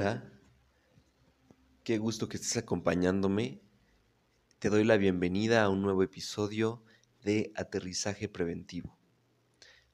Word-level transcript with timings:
Hola, 0.00 0.22
qué 1.82 1.98
gusto 1.98 2.28
que 2.28 2.36
estés 2.36 2.56
acompañándome. 2.56 3.60
Te 4.60 4.70
doy 4.70 4.84
la 4.84 4.96
bienvenida 4.96 5.64
a 5.64 5.70
un 5.70 5.82
nuevo 5.82 6.04
episodio 6.04 6.84
de 7.24 7.50
Aterrizaje 7.56 8.28
Preventivo. 8.28 8.96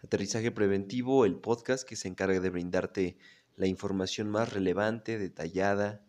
Aterrizaje 0.03 0.51
Preventivo, 0.51 1.25
el 1.25 1.37
podcast 1.37 1.89
que 1.89 1.97
se 1.97 2.09
encarga 2.09 2.39
de 2.39 2.51
brindarte 2.51 3.17
la 3.57 3.67
información 3.67 4.29
más 4.29 4.53
relevante, 4.53 5.17
detallada 5.17 6.05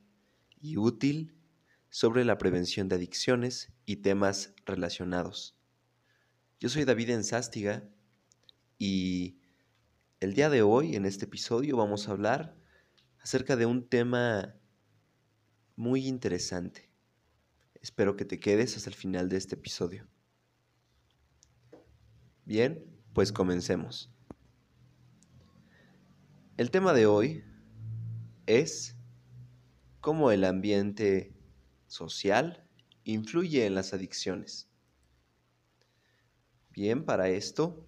y 0.59 0.75
útil 0.75 1.33
sobre 1.89 2.25
la 2.25 2.37
prevención 2.37 2.89
de 2.89 2.95
adicciones 2.95 3.71
y 3.85 3.95
temas 3.95 4.53
relacionados. 4.65 5.57
Yo 6.59 6.67
soy 6.67 6.83
David 6.83 7.11
Enzástiga 7.11 7.87
y 8.77 9.39
el 10.19 10.33
día 10.33 10.49
de 10.49 10.63
hoy, 10.63 10.97
en 10.97 11.05
este 11.05 11.23
episodio, 11.23 11.77
vamos 11.77 12.09
a 12.09 12.11
hablar 12.11 12.64
acerca 13.25 13.55
de 13.55 13.65
un 13.65 13.89
tema 13.89 14.53
muy 15.75 16.05
interesante. 16.05 16.91
Espero 17.81 18.15
que 18.15 18.23
te 18.23 18.39
quedes 18.39 18.77
hasta 18.77 18.91
el 18.91 18.95
final 18.95 19.29
de 19.29 19.37
este 19.37 19.55
episodio. 19.55 20.07
Bien, 22.45 22.85
pues 23.13 23.31
comencemos. 23.31 24.11
El 26.57 26.69
tema 26.69 26.93
de 26.93 27.07
hoy 27.07 27.43
es 28.45 28.95
cómo 30.01 30.29
el 30.29 30.43
ambiente 30.43 31.33
social 31.87 32.63
influye 33.05 33.65
en 33.65 33.73
las 33.73 33.91
adicciones. 33.95 34.69
Bien, 36.69 37.03
para 37.03 37.29
esto 37.29 37.87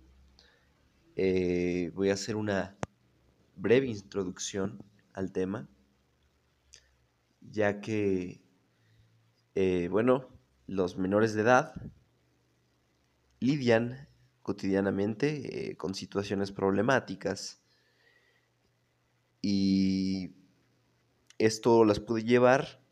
eh, 1.16 1.92
voy 1.94 2.10
a 2.10 2.14
hacer 2.16 2.36
una 2.36 2.76
breve 3.56 3.86
introducción 3.86 4.84
al 5.18 5.32
tema, 5.32 5.68
ya 7.42 7.82
que, 7.82 8.40
eh, 9.56 9.88
bueno, 9.90 10.30
los 10.68 10.96
menores 10.98 11.34
de 11.34 11.42
edad 11.42 11.74
lidian 13.40 14.08
cotidianamente 14.44 15.72
eh, 15.72 15.76
con 15.76 15.96
situaciones 15.96 16.52
problemáticas 16.52 17.64
y 19.42 20.36
esto 21.40 21.84
las 21.84 22.00
puede 22.00 22.24
llevar 22.24 22.84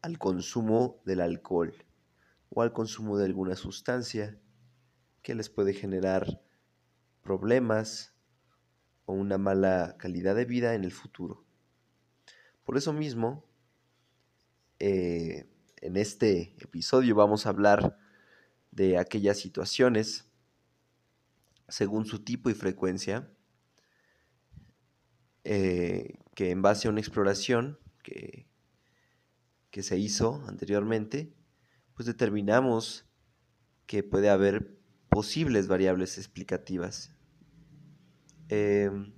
al 0.00 0.18
consumo 0.18 1.02
del 1.04 1.20
alcohol 1.20 1.74
o 2.50 2.62
al 2.62 2.72
consumo 2.72 3.18
de 3.18 3.24
alguna 3.24 3.56
sustancia 3.56 4.38
que 5.22 5.34
les 5.34 5.50
puede 5.50 5.72
generar 5.72 6.40
problemas 7.22 8.14
o 9.06 9.12
una 9.12 9.38
mala 9.38 9.96
calidad 9.98 10.36
de 10.36 10.44
vida 10.44 10.74
en 10.74 10.84
el 10.84 10.92
futuro. 10.92 11.43
Por 12.64 12.76
eso 12.76 12.92
mismo, 12.92 13.44
eh, 14.78 15.46
en 15.80 15.96
este 15.96 16.56
episodio 16.58 17.14
vamos 17.14 17.46
a 17.46 17.50
hablar 17.50 17.98
de 18.70 18.98
aquellas 18.98 19.38
situaciones 19.38 20.30
según 21.68 22.06
su 22.06 22.24
tipo 22.24 22.50
y 22.50 22.54
frecuencia, 22.54 23.30
eh, 25.44 26.18
que 26.34 26.50
en 26.50 26.62
base 26.62 26.88
a 26.88 26.90
una 26.90 27.00
exploración 27.00 27.78
que, 28.02 28.46
que 29.70 29.82
se 29.82 29.98
hizo 29.98 30.42
anteriormente, 30.46 31.34
pues 31.94 32.06
determinamos 32.06 33.06
que 33.86 34.02
puede 34.02 34.30
haber 34.30 34.78
posibles 35.10 35.68
variables 35.68 36.18
explicativas. 36.18 37.14
Em, 38.48 39.12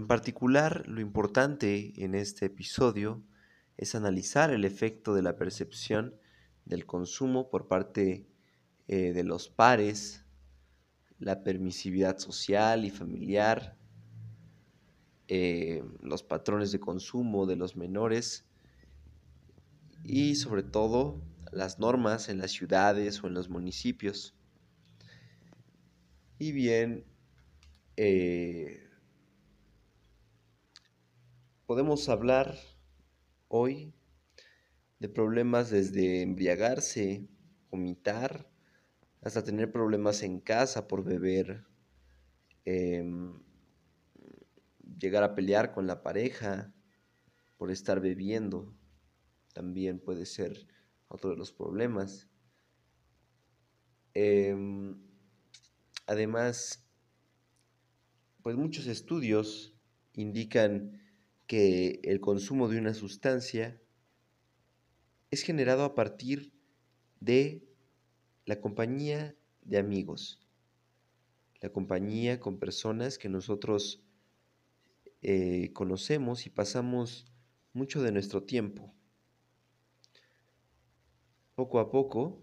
en 0.00 0.06
particular, 0.06 0.88
lo 0.88 1.02
importante 1.02 1.92
en 2.02 2.14
este 2.14 2.46
episodio 2.46 3.22
es 3.76 3.94
analizar 3.94 4.50
el 4.50 4.64
efecto 4.64 5.14
de 5.14 5.20
la 5.20 5.36
percepción 5.36 6.14
del 6.64 6.86
consumo 6.86 7.50
por 7.50 7.68
parte 7.68 8.26
eh, 8.88 9.12
de 9.12 9.24
los 9.24 9.50
pares, 9.50 10.24
la 11.18 11.42
permisividad 11.42 12.16
social 12.16 12.86
y 12.86 12.90
familiar, 12.90 13.76
eh, 15.28 15.84
los 16.00 16.22
patrones 16.22 16.72
de 16.72 16.80
consumo 16.80 17.44
de 17.44 17.56
los 17.56 17.76
menores 17.76 18.46
y 20.02 20.34
sobre 20.36 20.62
todo 20.62 21.20
las 21.52 21.78
normas 21.78 22.30
en 22.30 22.38
las 22.38 22.52
ciudades 22.52 23.22
o 23.22 23.26
en 23.26 23.34
los 23.34 23.50
municipios. 23.50 24.34
Y 26.38 26.52
bien, 26.52 27.04
eh, 27.98 28.89
podemos 31.70 32.08
hablar 32.08 32.58
hoy 33.46 33.94
de 34.98 35.08
problemas 35.08 35.70
desde 35.70 36.20
embriagarse, 36.20 37.28
vomitar, 37.70 38.50
hasta 39.22 39.44
tener 39.44 39.70
problemas 39.70 40.24
en 40.24 40.40
casa 40.40 40.88
por 40.88 41.04
beber, 41.04 41.64
em, 42.64 43.40
llegar 44.98 45.22
a 45.22 45.36
pelear 45.36 45.70
con 45.70 45.86
la 45.86 46.02
pareja 46.02 46.74
por 47.56 47.70
estar 47.70 48.00
bebiendo, 48.00 48.74
también 49.52 50.00
puede 50.00 50.26
ser 50.26 50.66
otro 51.06 51.30
de 51.30 51.36
los 51.36 51.52
problemas. 51.52 52.28
Em, 54.12 55.00
además, 56.08 56.84
pues 58.42 58.56
muchos 58.56 58.88
estudios 58.88 59.72
indican 60.14 60.99
que 61.50 61.98
el 62.04 62.20
consumo 62.20 62.68
de 62.68 62.78
una 62.78 62.94
sustancia 62.94 63.82
es 65.32 65.42
generado 65.42 65.82
a 65.82 65.96
partir 65.96 66.52
de 67.18 67.66
la 68.44 68.60
compañía 68.60 69.34
de 69.62 69.78
amigos, 69.78 70.46
la 71.60 71.72
compañía 71.72 72.38
con 72.38 72.60
personas 72.60 73.18
que 73.18 73.28
nosotros 73.28 74.00
eh, 75.22 75.72
conocemos 75.72 76.46
y 76.46 76.50
pasamos 76.50 77.26
mucho 77.72 78.00
de 78.00 78.12
nuestro 78.12 78.44
tiempo. 78.44 78.94
Poco 81.56 81.80
a 81.80 81.90
poco, 81.90 82.40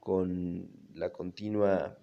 con 0.00 0.70
la 0.94 1.12
continua 1.12 1.98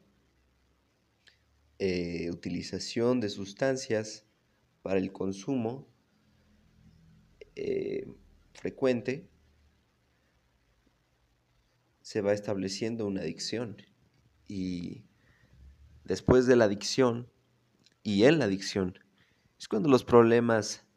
eh, 1.80 2.30
utilización 2.30 3.22
de 3.22 3.30
sustancias 3.30 4.28
para 4.84 5.00
el 5.00 5.12
consumo, 5.12 5.91
eh, 7.64 8.08
frecuente, 8.54 9.30
se 12.02 12.22
va 12.22 12.34
estableciendo 12.34 13.06
una 13.06 13.22
adicción. 13.22 13.78
Y 14.48 15.04
después 16.04 16.48
de 16.48 16.56
la 16.56 16.66
adicción 16.66 17.30
y 18.02 18.24
en 18.24 18.40
la 18.40 18.46
adicción, 18.46 18.98
es 19.60 19.68
cuando 19.68 19.90
los 19.90 20.04
problemas 20.04 20.88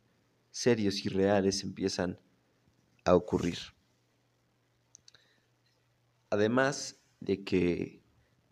serios 0.51 1.05
y 1.05 1.11
reales 1.11 1.63
empiezan 1.63 2.19
a 3.05 3.15
ocurrir. 3.15 3.59
Además 6.31 6.99
de 7.21 7.45
que, 7.45 8.03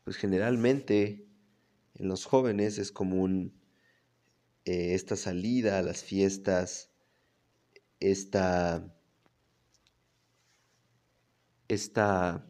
pues 0.04 0.16
generalmente 0.16 1.26
en 1.94 2.08
los 2.08 2.26
jóvenes 2.26 2.76
es 2.76 2.92
común 2.92 3.58
eh, 4.66 4.92
esta 4.94 5.16
salida 5.16 5.78
a 5.78 5.82
las 5.82 6.04
fiestas, 6.04 6.91
esta, 8.10 8.84
esta 11.68 12.44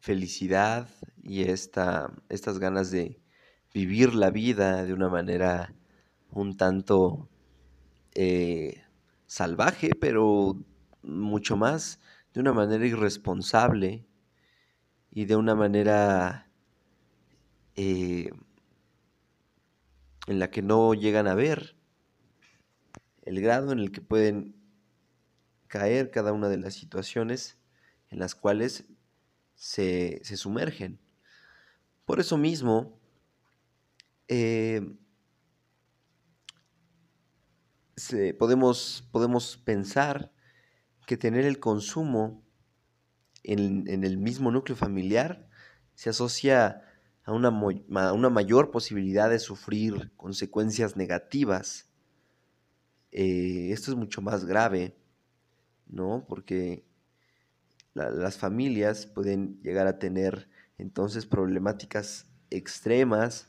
felicidad 0.00 0.88
y 1.22 1.42
esta, 1.42 2.12
estas 2.28 2.58
ganas 2.58 2.90
de 2.90 3.20
vivir 3.72 4.14
la 4.14 4.30
vida 4.30 4.84
de 4.84 4.92
una 4.92 5.08
manera 5.08 5.74
un 6.30 6.56
tanto 6.56 7.28
eh, 8.14 8.82
salvaje, 9.26 9.90
pero 10.00 10.56
mucho 11.02 11.56
más 11.56 12.00
de 12.34 12.40
una 12.40 12.52
manera 12.52 12.86
irresponsable 12.86 14.06
y 15.10 15.24
de 15.24 15.36
una 15.36 15.54
manera 15.54 16.50
eh, 17.76 18.30
en 20.30 20.38
la 20.38 20.52
que 20.52 20.62
no 20.62 20.94
llegan 20.94 21.26
a 21.26 21.34
ver 21.34 21.74
el 23.22 23.40
grado 23.40 23.72
en 23.72 23.80
el 23.80 23.90
que 23.90 24.00
pueden 24.00 24.54
caer 25.66 26.12
cada 26.12 26.32
una 26.32 26.48
de 26.48 26.56
las 26.56 26.74
situaciones 26.74 27.58
en 28.10 28.20
las 28.20 28.36
cuales 28.36 28.84
se, 29.56 30.22
sumergen. 30.36 31.00
Por 32.04 32.20
eso 32.20 32.38
mismo, 32.38 32.96
eh, 34.28 34.96
podemos, 38.38 39.08
podemos 39.10 39.56
pensar 39.56 40.32
que 41.08 41.16
tener 41.16 41.44
el 41.44 41.58
consumo 41.58 42.46
en, 43.42 43.82
en, 43.88 44.04
el 44.04 44.16
mismo 44.16 44.52
núcleo 44.52 44.76
familiar 44.76 45.48
se 45.94 46.10
asocia 46.10 46.84
a 47.24 47.32
una, 47.32 47.50
una, 47.50 48.30
mayor 48.30 48.70
posibilidad 48.70 49.30
de 49.30 49.38
sufrir 49.38 50.12
consecuencias 50.16 50.96
negativas. 50.96 51.88
Eh, 53.12 53.70
esto 53.72 53.90
es 53.90 53.96
mucho 53.96 54.22
más 54.22 54.44
grave, 54.44 54.96
¿no? 55.86 56.24
Porque 56.28 56.84
las 57.94 58.38
familias 58.38 59.06
pueden 59.06 59.60
llegar 59.62 59.86
a 59.86 59.98
tener 59.98 60.48
entonces 60.78 61.26
problemáticas 61.26 62.30
extremas 62.50 63.48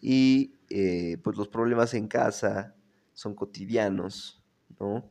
y 0.00 0.58
eh, 0.68 1.18
pues 1.22 1.36
los 1.36 1.48
problemas 1.48 1.94
en 1.94 2.08
casa 2.08 2.74
son 3.14 3.34
cotidianos, 3.34 4.42
¿no? 4.80 5.10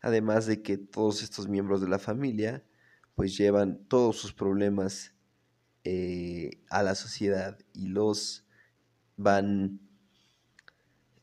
Además 0.00 0.46
de 0.46 0.62
que 0.62 0.76
todos 0.76 1.22
estos 1.22 1.48
miembros 1.48 1.80
de 1.80 1.88
la 1.88 1.98
familia 1.98 2.62
pues 3.14 3.36
llevan 3.36 3.84
todos 3.88 4.16
sus 4.16 4.32
problemas 4.32 5.14
eh, 5.84 6.62
a 6.70 6.82
la 6.82 6.94
sociedad 6.94 7.58
y 7.72 7.88
los 7.88 8.46
van 9.16 9.80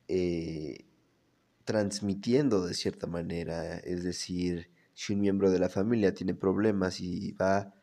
eh, 0.07 0.85
transmitiendo 1.65 2.65
de 2.65 2.73
cierta 2.73 3.07
manera. 3.07 3.77
Es 3.77 4.03
decir, 4.03 4.71
si 4.93 5.13
un 5.13 5.21
miembro 5.21 5.51
de 5.51 5.59
la 5.59 5.69
familia 5.69 6.13
tiene 6.13 6.33
problemas 6.33 6.99
y 6.99 7.31
va 7.33 7.73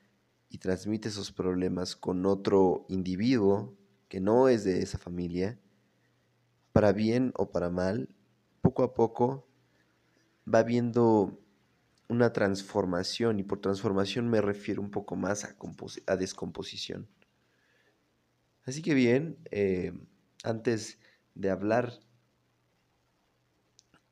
y 0.48 0.58
transmite 0.58 1.08
esos 1.08 1.32
problemas 1.32 1.96
con 1.96 2.26
otro 2.26 2.86
individuo 2.88 3.76
que 4.08 4.20
no 4.20 4.48
es 4.48 4.64
de 4.64 4.82
esa 4.82 4.98
familia, 4.98 5.58
para 6.72 6.92
bien 6.92 7.32
o 7.36 7.50
para 7.50 7.70
mal, 7.70 8.14
poco 8.60 8.82
a 8.82 8.94
poco 8.94 9.48
va 10.52 10.62
viendo 10.62 11.40
una 12.08 12.32
transformación, 12.32 13.40
y 13.40 13.42
por 13.42 13.60
transformación 13.60 14.28
me 14.28 14.40
refiero 14.40 14.80
un 14.80 14.90
poco 14.90 15.16
más 15.16 15.44
a, 15.44 16.16
descomposición. 16.16 17.08
Así 18.64 18.82
que 18.82 18.94
bien, 18.94 19.38
eh, 19.50 19.92
antes 20.44 20.98
de 21.34 21.50
hablar 21.50 21.92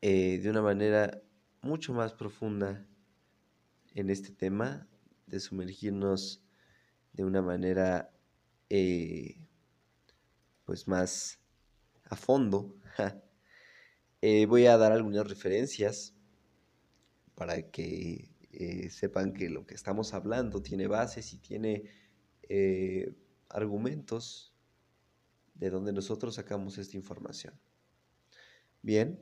eh, 0.01 0.39
de 0.39 0.49
una 0.49 0.61
manera 0.61 1.21
mucho 1.61 1.93
más 1.93 2.13
profunda 2.13 2.85
en 3.93 4.09
este 4.09 4.31
tema, 4.31 4.87
de 5.25 5.39
sumergirnos 5.39 6.43
de 7.13 7.23
una 7.23 7.41
manera 7.41 8.11
eh, 8.69 9.41
pues 10.65 10.87
más 10.87 11.39
a 12.03 12.15
fondo, 12.15 12.75
voy 14.47 14.65
a 14.65 14.77
dar 14.77 14.91
algunas 14.91 15.27
referencias 15.27 16.14
para 17.35 17.69
que 17.69 18.29
eh, 18.51 18.89
sepan 18.89 19.33
que 19.33 19.49
lo 19.49 19.65
que 19.65 19.75
estamos 19.75 20.13
hablando 20.13 20.61
tiene 20.61 20.87
bases 20.87 21.33
y 21.33 21.37
tiene 21.37 21.83
eh, 22.43 23.13
argumentos 23.49 24.53
de 25.55 25.69
donde 25.69 25.93
nosotros 25.93 26.35
sacamos 26.35 26.77
esta 26.77 26.97
información. 26.97 27.53
Bien, 28.81 29.19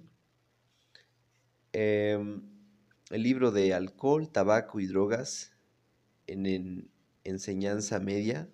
em, 1.72 2.42
el 3.10 3.24
libro 3.24 3.52
de 3.52 3.74
alcohol, 3.74 4.32
tabaco 4.32 4.80
y 4.80 4.88
drogas 4.88 5.54
en, 6.28 6.90
enseñanza 7.24 8.00
media, 8.00 8.50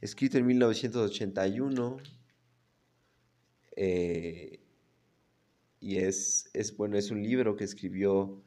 escrito 0.00 0.38
en 0.38 0.46
1981, 0.46 1.98
y 5.80 5.96
es, 5.96 6.50
es, 6.52 6.76
bueno, 6.76 6.98
es 6.98 7.10
un 7.10 7.22
libro 7.22 7.56
que 7.56 7.64
escribió 7.64 8.44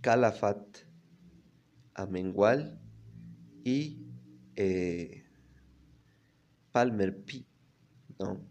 Calafat 0.00 0.78
Amengual 1.94 2.80
y 3.64 4.04
eh, 4.56 5.24
Palmer 6.72 7.24
P. 7.24 7.46
¿no? 8.18 8.44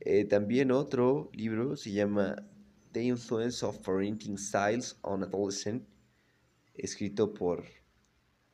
Eh, 0.00 0.24
también 0.24 0.72
otro 0.72 1.30
libro 1.32 1.76
se 1.76 1.92
llama 1.92 2.36
The 2.92 3.04
Influence 3.04 3.64
of 3.64 3.78
Parenting 3.78 4.36
Styles 4.36 4.98
on 5.02 5.22
Adolescent, 5.22 5.84
escrito 6.74 7.32
por, 7.32 7.64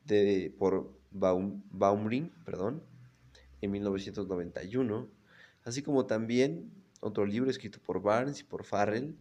de, 0.05 0.55
por 0.57 0.99
Baumring 1.11 2.31
perdón, 2.45 2.83
en 3.61 3.71
1991, 3.71 5.09
así 5.63 5.81
como 5.81 6.05
también 6.05 6.82
otro 7.03 7.25
libro 7.25 7.49
escrito 7.49 7.79
por 7.79 8.01
Barnes 8.01 8.39
y 8.39 8.43
por 8.43 8.63
Farrell 8.63 9.15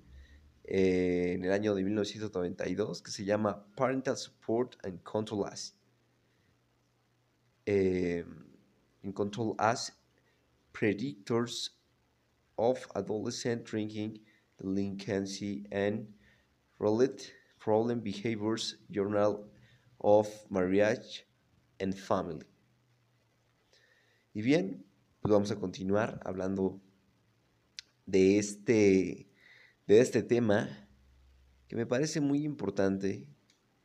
eh, 0.64 1.32
en 1.34 1.44
el 1.44 1.52
año 1.52 1.74
de 1.74 1.82
1992 1.82 3.02
que 3.02 3.10
se 3.10 3.24
llama 3.24 3.66
Parental 3.74 4.16
Support 4.16 4.76
and 4.84 5.02
Control 5.02 5.46
Us. 5.52 5.74
Eh, 7.66 8.24
Control 9.14 9.56
Us, 9.58 9.92
Predictors 10.72 11.76
of 12.56 12.78
Adolescent 12.94 13.68
Drinking, 13.68 14.20
Delinquency 14.58 15.66
and 15.72 16.06
Related 16.78 17.32
Problem 17.58 18.00
Behaviors 18.00 18.76
Journal 18.90 19.44
of 20.00 20.28
Marriage 20.50 21.26
and 21.80 21.94
Family. 21.94 22.46
Y 24.34 24.42
bien, 24.42 24.84
pues 25.20 25.32
vamos 25.32 25.50
a 25.50 25.56
continuar 25.56 26.20
hablando 26.24 26.80
de 28.06 28.38
este, 28.38 29.28
de 29.86 30.00
este 30.00 30.22
tema 30.22 30.88
que 31.68 31.76
me 31.76 31.86
parece 31.86 32.20
muy 32.20 32.44
importante. 32.44 33.26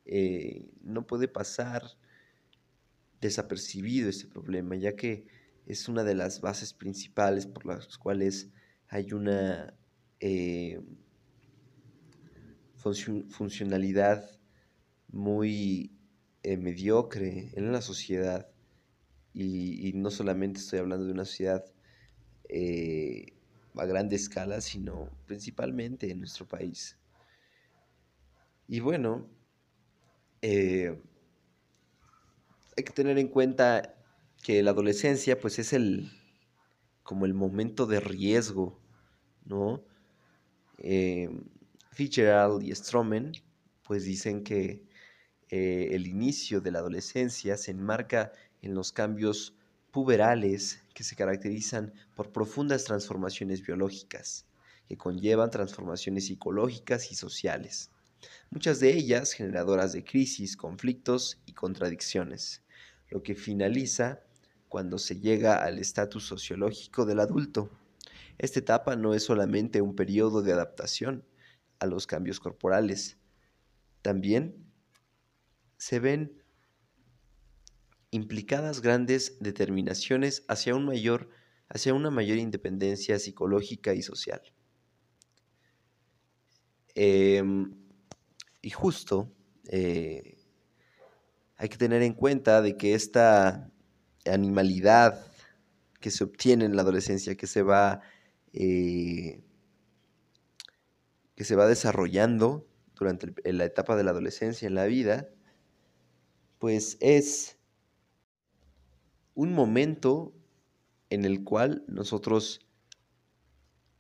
Eh, 0.06 0.69
no 0.81 1.08
puede 1.08 1.28
pasar 1.28 1.84
desapercibido 3.22 4.10
este 4.10 4.28
problema, 4.28 4.75
ya 4.75 4.96
que 4.96 5.25
es 5.66 5.88
una 5.88 6.04
de 6.04 6.16
las 6.16 6.42
bases 6.42 6.74
principales 6.74 7.46
por 7.46 7.66
las 7.66 7.98
cuales 7.98 8.50
hay 8.88 9.12
una 9.12 9.74
eh, 10.19 10.81
funcionalidad 12.75 14.40
muy 15.10 15.92
eh, 16.44 16.58
mediocre 16.58 17.52
en 17.54 17.72
la 17.72 17.81
sociedad. 17.81 18.50
Y, 19.33 19.94
no 19.94 20.09
solamente 20.09 20.59
estoy 20.59 20.80
hablando 20.80 21.06
de 21.06 21.12
una 21.12 21.26
sociedad 21.26 21.64
a 23.80 23.86
gran 23.86 24.12
escala, 24.12 24.62
sino 24.62 25.10
principalmente 25.26 26.10
en 26.12 26.19
nuestro 26.19 26.48
país. 26.48 26.98
Y 28.68 28.80
bueno, 28.80 29.28
eh, 30.42 31.02
hay 32.76 32.84
que 32.84 32.94
tener 32.94 33.18
en 33.18 33.28
cuenta 33.28 33.96
que 34.44 34.62
la 34.62 34.72
adolescencia 34.72 35.40
pues 35.40 35.60
es 35.60 35.74
el 35.74 36.12
como 37.04 37.26
el 37.26 37.34
momento 37.34 37.86
de 37.86 38.02
riesgo, 38.02 38.80
¿no? 39.46 39.84
Eh, 40.78 41.30
Fitzgerald 41.92 42.62
y 42.64 42.76
Stroman 42.76 43.31
pues 43.84 44.04
dicen 44.04 44.44
que 44.44 44.86
eh, 45.50 45.90
el 45.92 46.07
inicio 46.07 46.60
de 46.60 46.72
la 46.72 46.80
adolescencia 46.80 47.56
se 47.56 47.72
enmarca 47.72 48.34
en 48.62 48.76
los 48.76 48.92
cambios 48.92 49.56
puberales 49.97 50.83
que 50.94 51.04
se 51.04 51.16
caracterizan 51.16 51.92
por 52.13 52.31
profundas 52.31 52.83
transformaciones 52.83 53.66
biológicas, 53.66 54.45
que 54.87 54.95
conllevan 54.95 55.49
transformaciones 55.49 56.27
psicológicas 56.27 57.11
y 57.11 57.16
sociales, 57.16 57.89
muchas 58.51 58.80
de 58.80 58.94
ellas 58.94 59.31
generadoras 59.31 59.94
de 59.94 60.04
crisis, 60.04 60.56
conflictos 60.56 61.42
y 61.47 61.54
contradicciones, 61.54 62.61
lo 63.09 63.23
que 63.23 63.33
finaliza 63.33 64.21
cuando 64.69 64.99
se 64.99 65.19
llega 65.19 65.63
al 65.63 65.80
estatus 65.80 66.27
sociológico 66.27 67.07
del 67.07 67.19
adulto. 67.19 67.71
Esta 68.37 68.59
etapa 68.59 68.95
no 68.95 69.16
es 69.16 69.23
solamente 69.23 69.81
un 69.81 69.95
periodo 69.95 70.44
de 70.44 70.54
adaptación 70.54 71.25
a 71.80 71.87
los 71.87 72.06
cambios 72.06 72.39
corporales, 72.39 73.18
también 74.04 74.63
se 75.77 75.99
ven 75.99 76.37
implicadas 78.11 78.81
grandes 78.81 79.37
determinaciones 79.40 80.44
hacia, 80.47 80.76
un 80.76 80.85
mayor, 80.85 81.30
hacia 81.69 81.94
una 81.94 82.09
mayor 82.09 82.37
independencia 82.37 83.19
psicológica 83.19 83.94
y 83.94 84.02
social. 84.02 84.42
Em, 86.95 87.76
y 88.61 88.69
justo 88.71 89.31
eh, 89.69 90.37
hay 91.57 91.69
que 91.69 91.78
tener 91.78 92.02
en 92.02 92.14
cuenta 92.14 92.61
de 92.61 92.76
que 92.78 92.94
esta 92.94 93.71
animalidad 94.26 95.26
que 95.99 96.11
se 96.11 96.23
obtiene 96.23 96.66
en 96.66 96.76
la 96.76 96.81
adolescencia, 96.81 97.35
que 97.35 97.47
se 97.47 97.61
va, 97.61 98.02
eh, 98.54 99.44
que 101.35 101.44
se 101.44 101.56
va 101.56 101.68
desarrollando 101.68 102.68
durante 102.95 103.33
la 103.52 103.66
etapa 103.66 103.95
de 103.95 104.04
la 104.04 104.11
adolescencia 104.11 104.68
en 104.68 104.76
la 104.76 104.85
vida, 104.85 105.30
pues 106.59 106.97
es 106.99 107.56
un 109.38 109.54
momento 109.54 110.34
en 111.12 111.24
el 111.24 111.44
cual 111.44 111.84
nosotros 111.88 112.60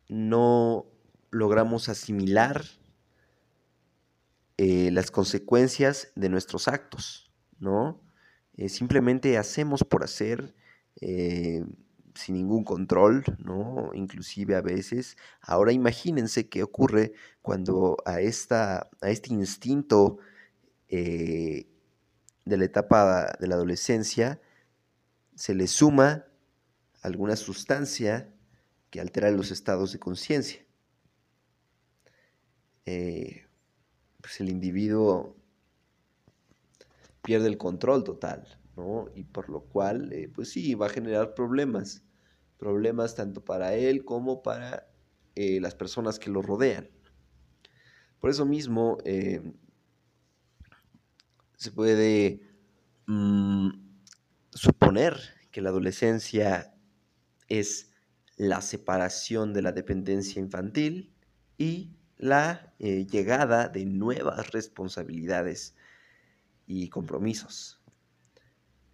no 0.09 0.87
logramos 1.29 1.89
asimilar 1.89 2.65
eh, 4.57 4.89
las 4.91 5.11
consecuencias 5.11 6.11
de 6.15 6.29
nuestros 6.29 6.67
actos, 6.67 7.31
¿no? 7.59 8.01
eh, 8.55 8.67
simplemente 8.67 9.37
hacemos 9.37 9.83
por 9.83 10.03
hacer, 10.03 10.55
eh, 11.01 11.63
sin 12.15 12.33
ningún 12.33 12.63
control, 12.63 13.23
¿no? 13.37 13.91
Inclusive 13.93 14.55
a 14.55 14.61
veces. 14.61 15.17
Ahora 15.39 15.71
imagínense 15.71 16.49
qué 16.49 16.63
ocurre 16.63 17.13
cuando 17.43 17.97
a, 18.07 18.21
esta, 18.21 18.89
a 19.01 19.09
este 19.11 19.35
instinto 19.35 20.17
de 20.89 21.67
la 22.45 22.65
etapa 22.65 23.37
de 23.39 23.45
la 23.47 23.53
adolescencia 23.53 24.41
se 25.37 25.53
le 25.53 25.67
suma 25.67 26.25
alguna 27.03 27.35
sustancia 27.35 28.33
que 28.89 28.99
altera 28.99 29.29
los 29.29 29.51
estados 29.51 29.93
de 29.93 29.99
conciencia. 29.99 30.65
Eh, 32.87 33.45
pues 34.19 34.41
el 34.41 34.49
individuo 34.49 35.37
pierde 37.21 37.47
el 37.49 37.59
control 37.59 38.03
total, 38.03 38.47
¿no? 38.75 39.09
Y 39.13 39.25
por 39.25 39.49
lo 39.49 39.61
cual, 39.61 40.11
eh, 40.11 40.27
pues 40.27 40.49
sí, 40.49 40.73
va 40.73 40.87
a 40.87 40.89
generar 40.89 41.35
problemas, 41.35 42.03
problemas 42.57 43.13
tanto 43.13 43.45
para 43.45 43.75
él 43.75 44.05
como 44.05 44.41
para 44.41 44.89
eh, 45.35 45.59
las 45.61 45.75
personas 45.75 46.17
que 46.17 46.31
lo 46.31 46.41
rodean. 46.41 46.89
Por 48.19 48.31
eso 48.31 48.47
mismo, 48.47 48.97
se 51.57 51.71
puede 51.71 52.41
mm, 53.05 53.86
suponer 54.57 55.17
que 55.51 55.61
la 55.61 55.69
adolescencia 55.69 56.73
es 57.47 57.91
la 58.35 58.61
separación 58.61 59.53
de 59.53 59.61
la 59.61 59.71
dependencia 59.71 60.39
infantil 60.39 61.13
y 61.57 61.95
la 62.17 62.73
eh, 62.79 63.05
llegada 63.05 63.69
de 63.69 63.85
nuevas 63.85 64.51
responsabilidades 64.51 65.75
y 66.65 66.89
compromisos. 66.89 67.79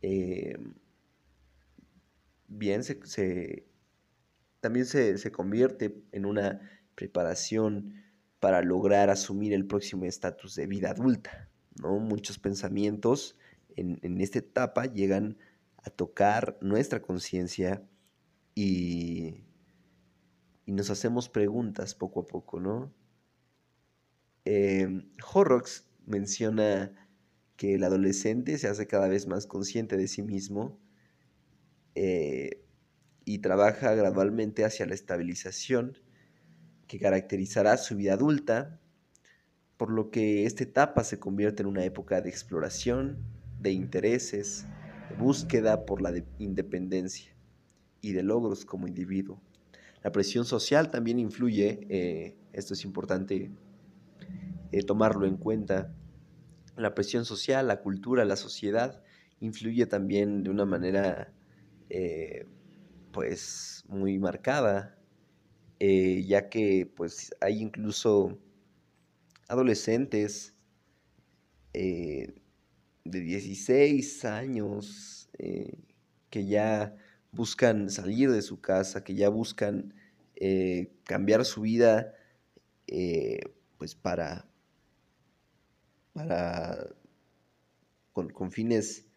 Eh, 0.01 0.57
bien, 2.47 2.81
también 4.59 4.85
se, 4.85 5.31
convierte 5.31 6.03
en 6.11 6.25
una 6.25 6.61
preparación 6.95 8.03
para 8.39 8.61
lograr 8.61 9.09
asumir 9.09 9.53
el 9.53 9.65
próximo 9.65 10.05
estatus 10.05 10.55
de 10.55 10.67
vida 10.67 10.91
adulta. 10.91 11.49
¿no? 11.81 11.99
Muchos 11.99 12.37
pensamientos 12.37 13.37
en, 13.75 13.99
en 14.03 14.21
esta 14.21 14.39
etapa 14.39 14.85
llegan 14.85 15.37
a 15.83 15.89
tocar 15.89 16.57
nuestra 16.61 17.01
conciencia 17.01 17.83
y, 18.55 19.43
y 20.65 20.71
nos 20.71 20.89
hacemos 20.89 21.29
preguntas 21.29 21.95
poco 21.95 22.21
a 22.21 22.25
poco, 22.25 22.59
¿no? 22.59 22.93
Eh, 24.45 25.05
Horrocks 25.33 25.85
menciona 26.05 26.93
que 27.55 27.75
el 27.75 27.83
adolescente 27.83 28.57
se 28.57 28.67
hace 28.67 28.87
cada 28.87 29.07
vez 29.07 29.27
más 29.27 29.47
consciente 29.47 29.95
de 29.95 30.07
sí 30.07 30.21
mismo 30.21 30.79
eh, 31.95 32.63
y 33.25 33.39
trabaja 33.39 33.93
gradualmente 33.95 34.65
hacia 34.65 34.85
la 34.85 34.95
estabilización 34.95 35.97
que 36.87 36.99
caracterizará 36.99 37.77
su 37.77 37.95
vida 37.95 38.13
adulta, 38.13 38.79
por 39.77 39.89
lo 39.89 40.11
que 40.11 40.45
esta 40.45 40.63
etapa 40.63 41.03
se 41.03 41.19
convierte 41.19 41.63
en 41.63 41.67
una 41.67 41.85
época 41.85 42.21
de 42.21 42.29
exploración, 42.29 43.17
de 43.59 43.71
intereses, 43.71 44.65
búsqueda 45.09 45.85
por 45.85 46.01
la 46.01 46.13
independencia 46.39 47.35
y 48.01 48.11
de 48.13 48.23
logros 48.23 48.65
como 48.65 48.87
individuo. 48.87 49.41
La 50.03 50.11
presión 50.11 50.43
social 50.45 50.91
también 50.91 51.17
influye, 51.19 51.87
eh, 51.89 52.35
esto 52.51 52.73
es 52.73 52.83
importante 52.83 53.51
eh, 54.71 54.83
tomarlo 54.83 55.25
en 55.25 55.37
cuenta. 55.37 55.93
La 56.75 56.93
presión 56.93 57.23
social, 57.23 57.67
la 57.67 57.79
cultura, 57.81 58.25
la 58.25 58.35
sociedad 58.35 59.01
influye 59.39 59.85
también 59.85 60.43
de 60.43 60.49
una 60.49 60.65
manera 60.65 61.31
eh, 61.89 62.45
pues 63.11 63.85
muy 63.87 64.19
marcada, 64.19 64.97
ya 65.79 66.47
que 66.47 66.89
pues 66.95 67.35
hay 67.41 67.61
incluso 67.61 68.37
adolescentes 69.49 70.55
de 73.05 73.19
16 73.21 74.25
años 74.25 75.29
que 76.29 76.45
ya 76.45 76.95
buscan 77.31 77.89
salir 77.89 78.31
de 78.31 78.41
su 78.41 78.61
casa, 78.61 79.03
que 79.03 79.15
ya 79.15 79.29
buscan 79.29 79.93
eh, 80.35 80.91
cambiar 81.03 81.45
su 81.45 81.61
vida 81.61 82.13
eh, 82.87 83.39
pues 83.77 83.95
para, 83.95 84.47
para 86.13 86.89
con, 88.13 88.51
fines 88.51 89.07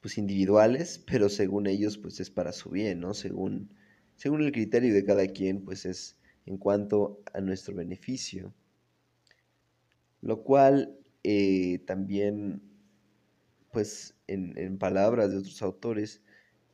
pues 0.00 0.18
individuales, 0.18 1.02
pero 1.06 1.28
según 1.28 1.66
ellos 1.66 1.98
pues 1.98 2.20
es 2.20 2.30
para 2.30 2.52
su 2.52 2.70
bien, 2.70 3.00
¿no? 3.00 3.14
Según, 3.14 3.70
según 4.16 4.42
el 4.42 4.52
criterio 4.52 4.92
de 4.92 5.04
cada 5.04 5.26
quien 5.28 5.64
pues 5.64 5.86
es 5.86 6.16
en 6.46 6.58
cuanto 6.58 7.22
a 7.32 7.40
nuestro 7.40 7.74
beneficio. 7.76 8.52
Lo 10.20 10.42
cual 10.42 10.98
eh, 11.22 11.78
también 11.86 12.71
pues 13.72 14.14
en, 14.26 14.56
en 14.58 14.78
palabras 14.78 15.30
de 15.30 15.38
otros 15.38 15.62
autores 15.62 16.22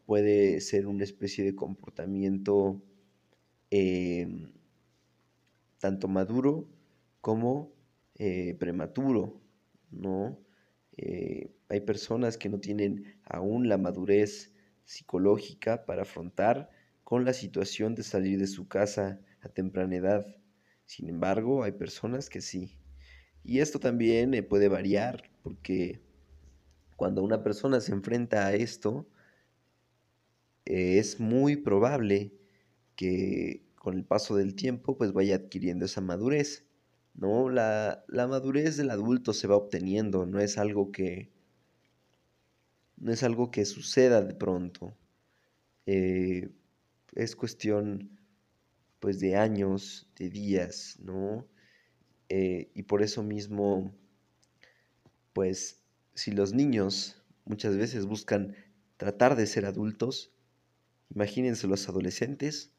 puede 0.07 0.61
ser 0.61 0.87
una 0.87 1.05
especie 1.05 1.45
de 1.45 1.55
comportamiento 1.55 2.83
em, 3.71 4.52
tanto 5.78 6.09
maduro 6.09 6.67
como 7.21 7.73
eh, 8.17 8.57
prematuro, 8.59 9.40
¿no? 9.90 10.38
Eh, 10.97 11.52
hay 11.69 11.81
personas 11.83 12.38
que 12.38 12.49
no 12.49 12.59
tienen 12.59 13.21
aún 13.25 13.69
la 13.69 13.78
madurez 13.78 14.52
psicológica 14.85 15.85
para 15.85 16.02
afrontar 16.02 16.71
con 17.05 17.25
la 17.25 17.33
situación 17.33 17.95
de 17.95 18.02
salir 18.02 18.38
de 18.38 18.47
su 18.47 18.67
casa 18.67 19.21
a 19.43 19.49
temprana 19.49 19.97
edad. 19.97 20.26
Sin 20.87 21.09
embargo, 21.09 21.62
hay 21.62 21.73
personas 21.73 22.28
que 22.31 22.40
sí. 22.40 22.78
Y 23.45 23.61
esto 23.61 23.78
también 23.78 24.35
eh, 24.35 24.43
puede 24.43 24.69
variar 24.69 25.31
porque 25.43 26.00
cuando 26.99 27.23
una 27.23 27.45
persona 27.45 27.81
se 27.81 27.93
enfrenta 27.93 28.49
a 28.49 28.55
esto, 28.55 29.07
es 30.64 31.21
muy 31.21 31.55
probable 31.55 32.33
que 32.97 33.62
con 33.76 33.95
el 33.97 34.05
paso 34.05 34.35
del 34.35 34.57
tiempo 34.57 34.99
pues 34.99 35.12
vaya 35.12 35.37
adquiriendo 35.37 35.85
esa 35.85 36.00
madurez. 36.00 36.67
¿no? 37.14 37.50
La, 37.50 38.05
madurez 38.09 38.76
del 38.76 38.90
adulto 38.90 39.33
se 39.33 39.47
va 39.47 39.55
obteniendo, 39.55 40.26
no 40.26 40.40
es 40.40 40.59
algo 40.59 40.90
que 40.90 41.31
no 42.97 43.12
es 43.12 43.23
algo 43.23 43.52
que 43.52 43.64
suceda 43.64 44.21
de 44.21 44.35
pronto. 44.35 44.93
Eh, 45.87 46.50
es 47.14 47.37
cuestión 47.37 48.19
pues 48.99 49.21
de 49.21 49.37
años, 49.37 50.11
de 50.17 50.31
días, 50.31 50.99
¿no? 51.00 51.47
Eh, 52.28 52.73
y 52.75 52.83
por 52.83 53.02
eso 53.02 53.23
mismo, 53.23 53.95
pues 55.33 55.77
si 56.18 56.32
los 56.32 56.52
niños 56.52 57.22
muchas 57.44 57.76
veces 57.76 58.06
buscan 58.06 58.54
tratar 58.96 59.37
de 59.37 59.46
ser 59.46 59.64
adultos, 59.64 60.32
Imagínense 61.14 61.66
los 61.66 61.88
adolescentes, 61.88 62.72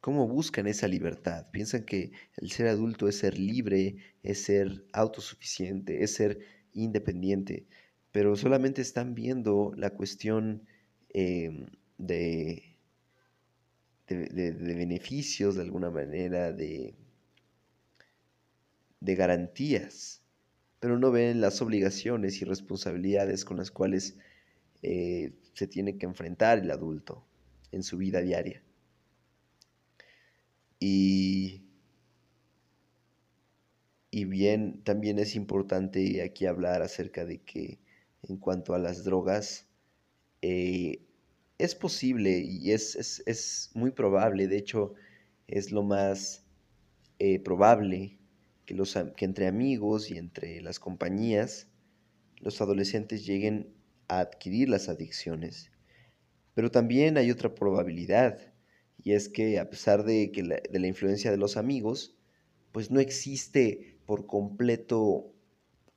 cómo 0.00 0.26
buscan 0.26 0.66
esa 0.66 0.88
libertad. 0.88 1.50
Piensan 1.50 1.84
que 1.84 2.12
el 2.36 2.50
ser 2.50 2.68
adulto 2.68 3.08
es 3.08 3.18
ser 3.18 3.38
libre, 3.38 3.96
es 4.22 4.42
ser 4.42 4.84
autosuficiente, 4.92 6.02
es 6.02 6.14
ser 6.14 6.38
independiente, 6.72 7.66
pero 8.12 8.36
solamente 8.36 8.80
están 8.80 9.14
viendo 9.14 9.72
la 9.76 9.90
cuestión 9.90 10.66
em, 11.10 11.66
de, 11.98 12.76
de, 14.08 14.52
beneficios 14.52 15.56
de 15.56 15.62
alguna 15.62 15.90
manera, 15.90 16.52
de, 16.52 16.94
de 19.00 19.14
garantías, 19.14 20.22
pero 20.80 20.98
no 20.98 21.10
ven 21.10 21.40
las 21.40 21.62
obligaciones 21.62 22.40
y 22.42 22.44
responsabilidades 22.44 23.44
con 23.44 23.58
las 23.58 23.70
cuales 23.70 24.16
eh, 24.82 25.32
se 25.54 25.66
tiene 25.66 25.98
que 25.98 26.06
enfrentar 26.06 26.58
el 26.58 26.70
adulto 26.70 27.24
en 27.70 27.82
su 27.82 27.98
vida 27.98 28.22
diaria. 28.22 28.62
Y, 30.78 31.62
y 34.10 34.24
bien, 34.24 34.82
también 34.82 35.18
es 35.18 35.36
importante 35.36 36.22
aquí 36.22 36.46
hablar 36.46 36.82
acerca 36.82 37.24
de 37.26 37.42
que 37.42 37.78
en 38.22 38.38
cuanto 38.38 38.74
a 38.74 38.78
las 38.78 39.04
drogas, 39.04 39.66
eh, 40.42 41.02
es 41.58 41.74
posible 41.74 42.38
y 42.38 42.72
es, 42.72 43.70
muy 43.74 43.90
probable, 43.90 44.48
de 44.48 44.56
hecho 44.56 44.94
es 45.46 45.72
lo 45.72 45.82
más 45.82 46.44
eh, 47.18 47.38
probable 47.38 48.19
que, 49.16 49.24
entre 49.24 49.46
amigos 49.46 50.10
y 50.10 50.18
entre 50.18 50.60
las 50.60 50.78
compañías 50.78 51.68
los 52.38 52.60
adolescentes 52.60 53.26
lleguen 53.26 53.74
a 54.08 54.20
adquirir 54.20 54.68
las 54.68 54.88
adicciones. 54.88 55.70
Pero 56.54 56.70
también 56.70 57.18
hay 57.18 57.30
otra 57.30 57.54
probabilidad, 57.54 58.54
y 59.02 59.12
es 59.12 59.28
que 59.28 59.58
a 59.58 59.68
pesar 59.68 60.04
de, 60.04 60.30
que 60.32 60.42
la, 60.42 60.56
de 60.70 60.78
la 60.78 60.86
influencia 60.86 61.30
de 61.30 61.36
los 61.36 61.56
amigos, 61.56 62.16
pues 62.72 62.90
no 62.90 63.00
existe 63.00 63.98
por 64.06 64.26
completo 64.26 65.32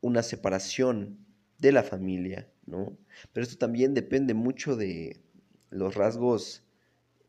una 0.01 0.21
separación 0.21 1.17
de 1.59 1.71
la 1.71 1.83
familia, 1.83 2.49
¿no? 2.65 2.97
Pero 3.31 3.43
esto 3.43 3.57
también 3.57 3.93
depende 3.93 4.33
mucho 4.33 4.75
de 4.75 5.21
los 5.69 5.95
rasgos 5.95 6.63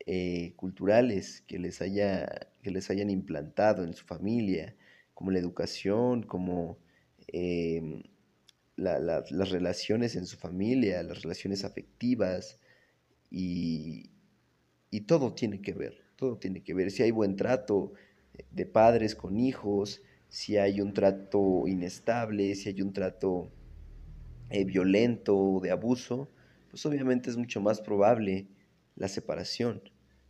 eh, 0.07 0.53
culturales 0.57 1.43
que 1.47 1.59
les, 1.59 1.81
haya, 1.81 2.29
que 2.63 2.71
les 2.71 2.91
hayan 2.91 3.11
implantado 3.11 3.85
en 3.85 3.95
su 3.95 4.05
familia, 4.05 4.77
como 5.15 5.31
la 5.31 5.39
educación, 5.39 6.23
como 6.23 6.79
em, 7.29 8.03
las 8.77 9.51
relaciones 9.51 10.17
en 10.17 10.27
su 10.27 10.37
familia, 10.37 11.03
las 11.03 11.23
relaciones 11.23 11.65
afectivas 11.65 12.61
y, 13.31 14.11
y 14.91 15.03
todo 15.03 15.35
tiene 15.35 15.63
que 15.63 15.73
ver, 15.73 16.05
todo 16.17 16.39
tiene 16.39 16.63
que 16.63 16.75
ver. 16.75 16.91
Si 16.91 17.03
hay 17.03 17.13
buen 17.13 17.37
trato 17.37 17.93
de 18.51 18.67
padres 18.67 19.15
con 19.15 19.39
hijos, 19.39 20.03
si 20.29 20.57
hay 20.57 20.81
un 20.81 20.93
trato 20.93 21.69
inestable, 21.69 22.55
si 22.57 22.69
hay 22.69 22.83
un 22.83 22.93
trato 22.93 23.53
eh, 24.51 24.65
violento, 24.65 25.61
de 25.63 25.71
abuso, 25.71 26.29
pues 26.71 26.85
obviamente 26.87 27.31
es 27.31 27.37
mucho 27.37 27.61
más 27.61 27.81
probable 27.81 28.49
la 28.97 29.09
separación. 29.09 29.83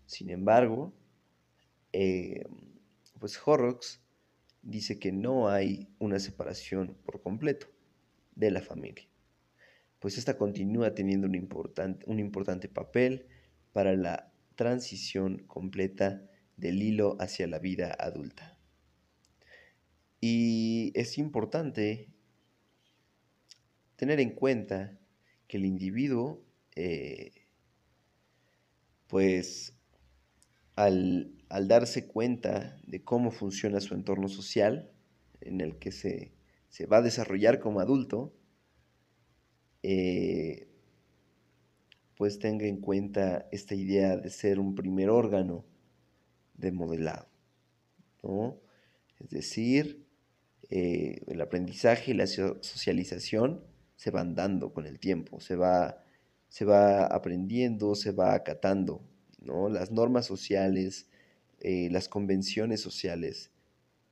Sin 0.06 0.30
embargo, 0.30 0.92
eh, 1.92 2.44
pues 3.18 3.40
Horrocks 3.42 4.03
dice 4.64 4.98
que 4.98 5.12
no 5.12 5.48
hay 5.48 5.88
una 5.98 6.18
separación 6.18 6.96
por 7.04 7.22
completo 7.22 7.68
de 8.34 8.50
la 8.50 8.60
familia, 8.60 9.06
pues 9.98 10.18
esta 10.18 10.36
continúa 10.36 10.94
teniendo 10.94 11.26
un 11.26 11.34
importante, 11.34 12.04
un 12.08 12.18
importante 12.18 12.68
papel 12.68 13.26
para 13.72 13.94
la 13.94 14.32
transición 14.56 15.38
completa 15.46 16.22
del 16.56 16.82
hilo 16.82 17.16
hacia 17.20 17.46
la 17.46 17.58
vida 17.58 17.96
adulta. 17.98 18.58
Y 20.20 20.92
es 20.94 21.18
importante 21.18 22.08
tener 23.96 24.20
en 24.20 24.30
cuenta 24.30 24.98
que 25.46 25.58
el 25.58 25.66
individuo, 25.66 26.42
eh, 26.76 27.32
pues 29.06 29.73
al, 30.76 31.32
darse 31.48 32.06
cuenta 32.06 32.76
de 32.86 33.02
cómo 33.02 33.30
funciona 33.30 33.80
su 33.80 33.94
entorno 33.94 34.28
social, 34.28 34.90
en 35.40 35.60
el 35.60 35.78
que 35.78 35.92
se, 35.92 36.32
va 36.86 36.98
a 36.98 37.02
desarrollar 37.02 37.60
como 37.60 37.80
adulto, 37.80 38.32
eh, 39.82 40.68
pues 42.16 42.38
tenga 42.38 42.66
en 42.66 42.80
cuenta 42.80 43.48
esta 43.52 43.74
idea 43.74 44.16
de 44.16 44.30
ser 44.30 44.58
un 44.58 44.74
primer 44.74 45.10
órgano 45.10 45.64
de 46.54 46.72
modelado. 46.72 47.28
¿no? 48.22 48.58
Es 49.20 49.30
decir, 49.30 50.06
eh, 50.70 51.22
el 51.26 51.40
aprendizaje 51.40 52.12
y 52.12 52.14
la 52.14 52.26
socialización 52.26 53.62
se 53.96 54.10
van 54.10 54.34
dando 54.34 54.72
con 54.72 54.86
el 54.86 54.98
tiempo, 54.98 55.40
se 55.40 55.56
va, 55.56 56.02
se 56.48 56.64
va 56.64 57.06
aprendiendo, 57.06 57.94
se 57.94 58.12
va 58.12 58.34
acatando. 58.34 59.02
¿No? 59.44 59.68
Las 59.68 59.90
normas 59.90 60.26
sociales, 60.26 61.08
eh, 61.60 61.88
las 61.90 62.08
convenciones 62.08 62.80
sociales 62.80 63.50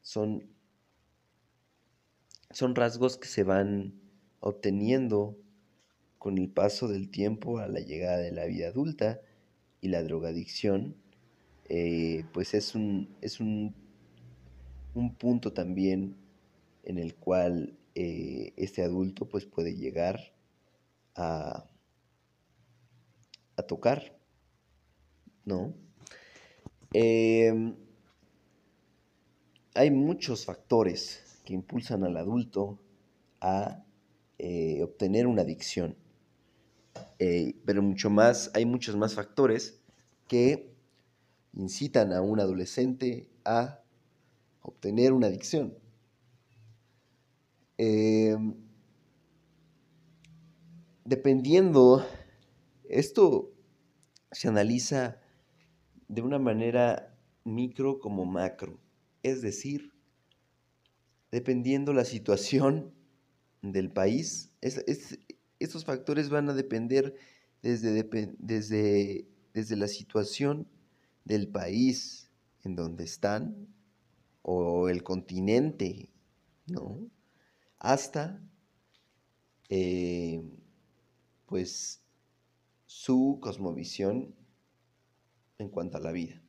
son, 0.01 0.49
son 2.51 2.75
rasgos 2.75 3.17
que 3.19 3.29
se 3.29 3.45
van 3.45 3.95
obteniendo 4.41 5.37
con 6.19 6.39
el 6.39 6.49
paso 6.49 6.89
del 6.89 7.11
tiempo 7.11 7.59
a 7.59 7.69
la 7.69 7.81
llegada 7.81 8.19
de 8.19 8.33
la 8.33 8.45
vida 8.47 8.69
adulta 8.69 9.21
y 9.81 9.89
la 9.89 10.03
drogadicción 10.03 10.97
eh, 11.69 12.25
pues 12.33 12.55
es 12.55 12.75
un, 12.75 13.09
es 13.21 13.41
un, 13.41 13.75
un, 14.95 15.15
punto 15.15 15.53
también 15.53 16.17
en 16.85 16.99
el 16.99 17.15
cual 17.15 17.79
eh, 17.95 18.53
este 18.57 18.83
adulto 18.83 19.29
pues 19.29 19.47
puede 19.47 19.75
llegar 19.75 20.35
a, 21.15 21.65
a 23.57 23.63
tocar, 23.63 24.19
¿no? 25.45 25.75
Em, 26.93 27.75
hay 29.75 29.91
muchos 29.91 30.45
factores 30.45 31.41
que 31.45 31.55
impulsan 31.55 32.05
al 32.05 32.17
adulto 32.17 32.79
a 33.41 33.85
eh, 34.39 34.83
obtener 34.83 35.27
una 35.27 35.43
adicción, 35.43 35.97
pero 37.65 37.83
mucho 37.83 38.11
más, 38.11 38.51
hay 38.55 38.67
muchos 38.67 38.97
más 38.97 39.15
factores 39.15 39.81
que 40.27 40.75
incitan 41.55 42.13
a 42.13 42.21
un 42.21 42.41
adolescente 42.41 43.29
a 43.45 43.81
obtener 44.63 45.13
una 45.13 45.29
adicción. 45.29 45.75
Em, 47.79 48.55
dependiendo, 51.05 52.07
esto 52.89 53.53
se 54.31 54.49
analiza 54.49 55.22
de 56.13 56.21
una 56.21 56.39
manera 56.39 57.17
micro 57.43 57.99
como 57.99 58.27
macro, 58.27 58.79
es 59.23 59.41
decir, 59.41 59.95
dependiendo 61.31 61.95
la 61.95 62.05
situación 62.05 62.93
del 63.63 63.91
país, 63.91 64.53
estos 64.61 65.87
factores 65.87 66.29
van 66.29 66.51
a 66.51 66.53
depender 66.53 67.15
desde, 67.63 68.07
desde, 68.39 69.27
desde 69.55 69.77
la 69.77 69.89
situación 69.89 70.69
del 71.25 71.49
país 71.49 72.31
en 72.63 72.77
donde 72.77 73.05
están 73.05 73.69
o 74.43 74.91
el 74.91 75.03
continente, 75.03 76.11
¿no? 76.67 77.09
Hasta, 77.79 78.39
eh, 79.71 80.43
pues, 81.47 82.03
su 82.85 83.39
cosmovisión 83.41 84.35
en 85.59 85.69
cuanto 85.69 85.99
a 85.99 86.01
la 86.01 86.13
vida, 86.13 86.43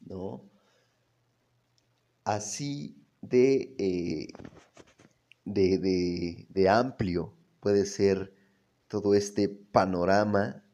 ¿no? 0.00 0.42
Así 2.24 2.96
de, 3.22 3.74
eh, 3.78 4.28
de, 5.44 6.46
de 6.48 6.68
amplio 6.68 7.34
puede 7.60 7.86
ser 7.86 8.34
todo 8.88 9.14
este 9.14 9.48
panorama 9.48 10.64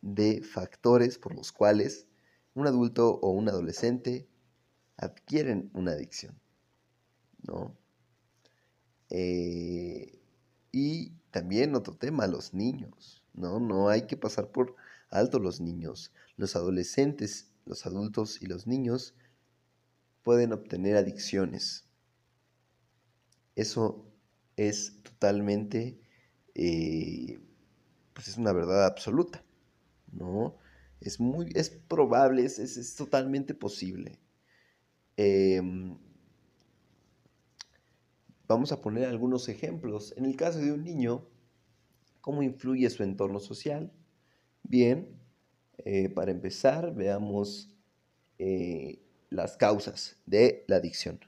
de 0.00 0.42
factores 0.42 1.18
por 1.18 1.34
los 1.34 1.52
cuales 1.52 2.06
un 2.54 2.66
adulto 2.66 3.18
o 3.20 3.30
un 3.30 3.48
adolescente 3.48 4.28
adquieren 4.96 5.70
una 5.74 5.92
adicción, 5.92 6.38
¿no? 7.42 7.76
Eh, 9.10 10.20
y 10.70 11.10
también 11.30 11.74
otro 11.74 11.94
tema, 11.94 12.26
los 12.26 12.54
niños, 12.54 13.22
¿no? 13.34 13.60
No 13.60 13.88
hay 13.88 14.06
que 14.06 14.16
pasar 14.16 14.50
por 14.50 14.74
alto 15.12 15.38
los 15.38 15.60
niños. 15.60 16.12
Los 16.36 16.56
adolescentes, 16.56 17.52
los 17.64 17.86
adultos 17.86 18.42
y 18.42 18.46
los 18.46 18.66
niños 18.66 19.14
pueden 20.22 20.52
obtener 20.52 20.96
adicciones. 20.96 21.84
Eso 23.54 24.06
es 24.56 25.02
totalmente, 25.02 26.00
eh, 26.54 27.40
pues 28.14 28.28
es 28.28 28.36
una 28.38 28.52
verdad 28.52 28.86
absoluta, 28.86 29.44
¿no? 30.10 30.56
Es 31.00 31.20
muy, 31.20 31.50
es 31.54 31.70
probable, 31.70 32.44
es, 32.44 32.58
es, 32.58 32.94
totalmente 32.94 33.54
posible. 33.54 34.18
Em, 35.16 35.98
vamos 38.46 38.72
a 38.72 38.80
poner 38.80 39.06
algunos 39.06 39.48
ejemplos. 39.48 40.14
En 40.16 40.24
el 40.24 40.36
caso 40.36 40.60
de 40.60 40.72
un 40.72 40.84
niño, 40.84 41.28
¿cómo 42.20 42.42
influye 42.42 42.88
su 42.88 43.02
entorno 43.02 43.40
social? 43.40 43.92
Bien, 44.62 45.08
eh, 45.78 46.08
para 46.08 46.30
empezar, 46.30 46.94
veamos 46.94 47.74
eh, 48.38 49.00
las 49.30 49.56
causas 49.56 50.18
de 50.26 50.64
la 50.68 50.76
adicción. 50.76 51.20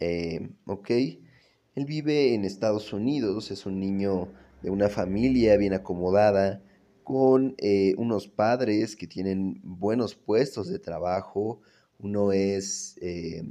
Em, 0.00 0.56
ok, 0.66 0.90
él 0.90 1.84
vive 1.86 2.34
en 2.34 2.44
Estados 2.44 2.92
Unidos, 2.92 3.50
es 3.50 3.66
un 3.66 3.80
niño 3.80 4.28
de 4.62 4.70
una 4.70 4.88
familia 4.88 5.56
bien 5.56 5.74
acomodada, 5.74 6.62
con 7.04 7.54
eh, 7.58 7.94
unos 7.98 8.28
padres 8.28 8.96
que 8.96 9.06
tienen 9.06 9.60
buenos 9.64 10.14
puestos 10.16 10.68
de 10.68 10.78
trabajo. 10.78 11.60
Uno 11.98 12.32
es 12.32 12.98
eh, 13.02 13.42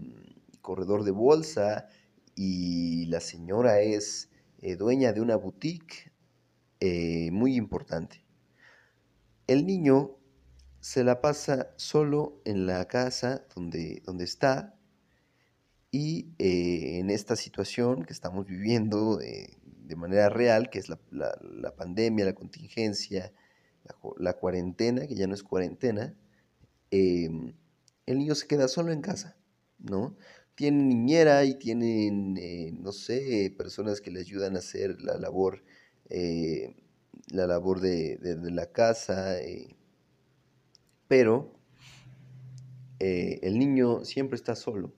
corredor 0.62 1.04
de 1.04 1.12
bolsa 1.12 1.88
y 2.36 3.08
la 3.08 3.20
señora 3.22 3.82
es 3.82 4.30
eh, 4.62 4.76
dueña 4.76 5.14
de 5.14 5.22
una 5.22 5.38
boutique 5.38 6.12
muy 7.32 7.56
importante. 7.56 8.27
El 9.48 9.66
niño 9.66 10.18
se 10.80 11.04
la 11.04 11.22
pasa 11.22 11.74
solo 11.78 12.42
en 12.46 12.66
la 12.68 12.88
casa 12.88 13.46
donde, 13.56 14.02
donde 14.06 14.26
está 14.26 14.78
y 15.90 16.34
en 16.38 17.10
esta 17.10 17.36
situación 17.36 18.04
que 18.06 18.14
estamos 18.14 18.46
viviendo 18.46 19.18
de 19.18 19.96
manera 19.96 20.30
real, 20.30 20.70
que 20.70 20.80
es 20.80 20.90
la, 20.90 21.00
la 21.10 21.76
pandemia, 21.76 22.26
la 22.26 22.36
contingencia, 22.36 23.34
la, 24.18 24.34
cuarentena, 24.34 25.08
que 25.08 25.16
ya 25.16 25.28
no 25.28 25.34
es 25.34 25.44
cuarentena, 25.44 26.16
em, 26.92 27.54
el 28.06 28.18
niño 28.18 28.36
se 28.36 28.48
queda 28.48 28.68
solo 28.68 28.92
en 28.92 29.02
casa, 29.02 29.38
¿no? 29.80 30.18
tienen 30.56 30.90
niñera 30.90 31.46
y 31.46 31.54
tienen, 31.60 32.36
eh, 32.38 32.72
no 32.74 32.92
sé, 32.92 33.54
personas 33.56 34.02
que 34.02 34.10
les 34.10 34.26
ayudan 34.26 34.56
a 34.56 34.60
hacer 34.60 35.00
la 35.04 35.18
labor, 35.20 35.64
eh, 36.10 36.76
la 37.32 37.48
labor 37.48 37.82
de, 37.82 38.20
la 38.52 38.72
casa, 38.72 39.40
eh, 39.42 39.76
pero 41.08 41.54
el 43.00 43.60
niño 43.60 44.04
siempre 44.06 44.36
está 44.36 44.56
solo. 44.56 44.94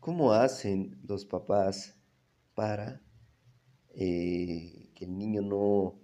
¿Cómo 0.00 0.32
hacen 0.32 1.00
los 1.08 1.24
papás 1.24 1.96
para 2.54 3.00
que 3.94 4.90
el 5.00 5.16
niño 5.16 5.42
no 5.42 5.98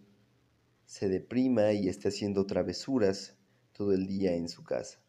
se 0.86 1.08
deprima 1.08 1.72
y 1.72 1.88
esté 1.88 2.08
haciendo 2.08 2.46
travesuras 2.46 3.36
todo 3.72 3.92
el 3.92 4.06
día 4.06 4.34
en 4.34 4.48
su 4.48 4.64
casa? 4.64 5.00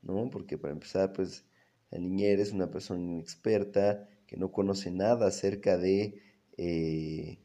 ¿No? 0.00 0.30
Porque 0.30 0.56
para 0.56 0.72
empezar, 0.72 1.12
pues 1.12 1.44
la 1.90 1.98
niñera 1.98 2.42
es 2.42 2.52
una 2.52 2.70
persona 2.70 3.02
inexperta 3.02 4.08
que 4.26 4.36
no 4.36 4.52
conoce 4.52 4.90
nada 4.90 5.26
acerca 5.26 5.76
de 5.76 6.22
eh, 6.56 7.38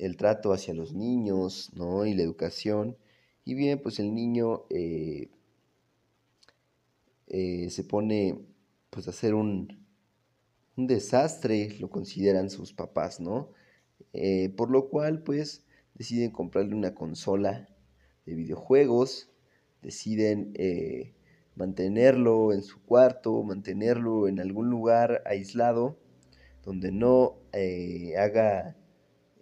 el 0.00 0.16
trato 0.16 0.52
hacia 0.52 0.74
los 0.74 0.94
niños 0.94 1.70
¿no? 1.74 2.06
y 2.06 2.14
la 2.14 2.22
educación. 2.22 2.96
Y 3.44 3.54
bien, 3.54 3.80
pues 3.80 3.98
el 3.98 4.14
niño 4.14 4.64
eh, 4.70 5.30
eh, 7.28 7.70
se 7.70 7.84
pone 7.84 8.46
pues 8.90 9.06
a 9.06 9.10
hacer 9.10 9.34
un, 9.34 9.86
un, 10.76 10.86
desastre, 10.86 11.76
lo 11.78 11.90
consideran 11.90 12.50
sus 12.50 12.72
papás, 12.72 13.20
¿no? 13.20 13.50
por 14.56 14.70
lo 14.70 14.88
cual 14.88 15.22
pues 15.22 15.64
deciden 15.94 16.32
comprarle 16.32 16.74
una 16.74 16.94
consola 16.94 17.68
de 18.26 18.34
videojuegos, 18.34 19.30
deciden 19.82 20.52
mantenerlo 21.60 22.52
en 22.52 22.62
su 22.62 22.82
cuarto, 22.82 23.42
mantenerlo 23.42 24.26
en 24.26 24.40
algún 24.40 24.70
lugar 24.70 25.22
aislado, 25.26 25.98
donde 26.64 26.90
no 26.92 27.36
eh, 27.52 28.14
haga 28.16 28.76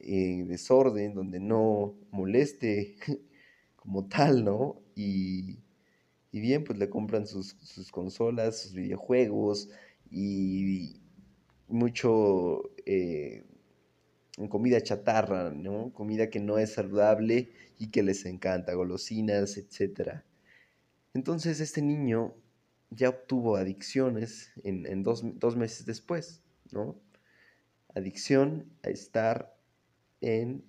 eh, 0.01 0.45
desorden, 0.47 1.15
donde 1.15 1.41
no 1.41 1.95
moleste 2.11 2.97
como 3.77 4.07
tal, 4.09 4.45
¿no? 4.45 4.81
Y, 4.95 5.59
bien, 6.33 6.65
pues 6.65 6.79
le 6.79 6.89
compran 6.89 7.27
sus, 7.27 7.55
consolas, 7.91 8.63
sus 8.63 8.75
videojuegos 8.75 9.71
y 10.11 11.01
mucho 11.69 12.71
eh, 12.87 13.45
comida 14.49 14.81
chatarra, 14.81 15.51
¿no? 15.51 15.93
Comida 15.93 16.31
que 16.31 16.39
no 16.39 16.59
es 16.59 16.75
saludable 16.75 17.51
y 17.79 17.91
que 17.91 18.05
les 18.05 18.25
encanta, 18.25 18.75
golosinas, 18.75 19.57
etcétera. 19.57 20.25
Entonces 21.15 21.59
este 21.59 21.83
niño 21.83 22.35
ya 22.91 23.09
obtuvo 23.09 23.57
adicciones 23.57 24.53
en, 24.63 25.03
dos, 25.03 25.25
meses 25.57 25.85
después, 25.85 26.43
¿no? 26.71 26.97
Adicción 27.95 28.71
a 28.85 28.91
estar 28.91 29.58
en 30.21 30.65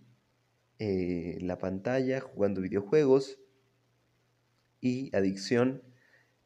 eh, 0.80 1.38
la 1.42 1.58
pantalla 1.58 2.22
jugando 2.22 2.62
videojuegos 2.62 3.38
y 4.82 5.14
adicción 5.16 5.84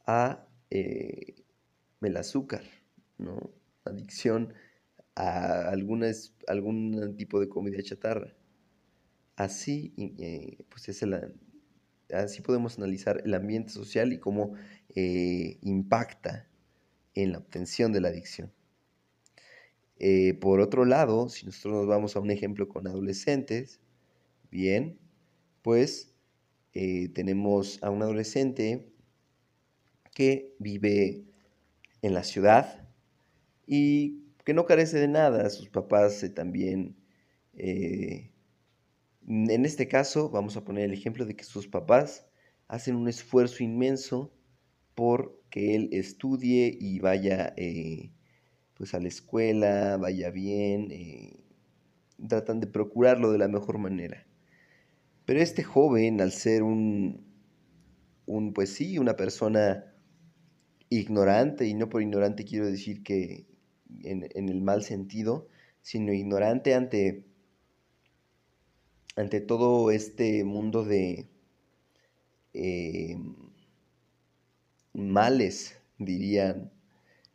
a 0.06 0.48
eh, 0.72 1.36
el 2.02 2.18
azúcar, 2.18 2.63
¿no? 3.18 3.52
Adicción 3.86 4.54
a 5.16 5.70
algún 5.70 7.16
tipo 7.18 7.39
de 7.39 7.48
comida 7.48 7.82
chatarra. 7.84 8.34
Así, 9.36 9.94
eh, 9.98 10.66
pues 10.70 10.89
es 10.89 11.06
así 12.13 12.42
podemos 12.42 12.78
analizar 12.78 13.22
el 13.24 13.34
ambiente 13.36 13.72
social 13.72 14.13
y 14.13 14.20
cómo 14.20 14.56
impacta 14.96 16.48
en 17.13 17.34
la 17.34 17.38
obtención 17.39 17.92
de 17.92 18.02
la 18.02 18.08
adicción. 18.10 18.52
Eh, 20.06 20.34
por 20.34 20.60
otro 20.60 20.84
lado, 20.84 21.30
si 21.30 21.46
nosotros 21.46 21.76
nos 21.76 21.88
vamos 21.88 22.18
a 22.18 22.20
un 22.20 22.30
ejemplo 22.30 22.68
con 22.68 22.88
adolescentes, 22.88 23.80
bien, 24.52 25.00
pues 25.62 26.13
eh, 26.74 27.08
tenemos 27.08 27.82
a 27.82 27.89
un 27.89 28.02
adolescente 28.02 28.92
que 30.13 30.54
vive 30.60 31.24
en 32.02 32.13
la 32.13 32.26
ciudad 32.26 32.86
y 33.66 34.26
que 34.44 34.54
no 34.54 34.66
carece 34.66 35.00
de 35.00 35.08
nada. 35.08 35.50
Sus 35.50 35.70
papás 35.70 36.30
también 36.36 36.98
en 39.26 39.66
este 39.66 39.88
caso, 39.88 40.30
vamos 40.30 40.58
a 40.58 40.66
poner 40.66 40.84
el 40.84 40.94
ejemplo 40.94 41.26
de 41.26 41.38
que 41.38 41.46
sus 41.46 41.70
papás 41.70 42.28
hacen 42.68 42.98
un 42.98 43.08
esfuerzo 43.08 43.63
inmenso 43.63 44.34
por 44.96 45.42
que 45.50 45.76
él 45.76 45.88
estudie 45.94 46.78
y 46.78 47.00
vaya 47.00 47.54
eh, 47.56 48.12
pues 48.84 48.93
a 48.96 49.00
la 49.00 49.08
escuela, 49.08 49.96
vaya 49.96 50.30
bien, 50.30 50.91
eh, 50.91 51.39
tratan 52.28 52.60
de 52.60 52.67
procurarlo 52.67 53.32
de 53.32 53.38
la 53.38 53.48
mejor 53.48 53.78
manera. 53.78 54.28
Pero 55.24 55.39
este 55.39 55.63
joven, 55.63 56.19
al 56.19 56.34
ser 56.34 56.63
un, 56.63 57.26
un 58.26 58.52
pues 58.52 58.74
sí, 58.74 58.98
una 58.98 59.15
persona 59.15 59.86
ignorante, 60.89 61.65
y 61.65 61.76
no 61.76 61.88
por 61.88 62.02
ignorante 62.02 62.43
quiero 62.43 62.65
decir 62.65 63.04
que 63.04 63.46
en, 64.04 64.28
en 64.36 64.50
el 64.50 64.62
mal 64.62 64.84
sentido, 64.84 65.48
sino 65.82 66.12
ignorante 66.12 66.74
ante 66.74 67.24
ante 69.15 69.39
todo 69.39 69.91
este 69.91 70.43
mundo 70.43 70.84
de 70.84 71.30
eh, 72.54 73.17
males, 74.91 75.80
dirían, 76.00 76.74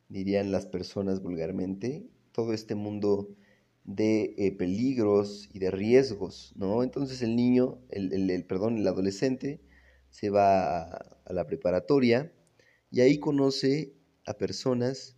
dirían 0.08 0.52
las 0.52 0.66
personas 0.66 1.22
vulgarmente, 1.22 2.06
todo 2.32 2.52
este 2.52 2.74
mundo 2.74 3.28
de 3.84 4.34
eh, 4.36 4.52
peligros 4.52 5.48
y 5.52 5.58
de 5.58 5.70
riesgos, 5.70 6.52
¿no? 6.56 6.82
Entonces 6.82 7.22
el 7.22 7.36
niño, 7.36 7.78
el, 7.88 8.44
perdón, 8.44 8.78
el 8.78 8.86
adolescente 8.86 9.60
se 10.10 10.30
va 10.30 10.82
a, 10.82 11.32
la 11.32 11.46
preparatoria 11.46 12.32
y 12.90 13.00
ahí 13.00 13.18
conoce 13.18 13.94
a 14.26 14.34
personas, 14.34 15.16